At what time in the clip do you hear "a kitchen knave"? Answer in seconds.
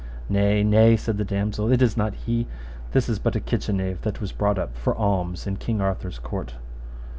3.35-4.01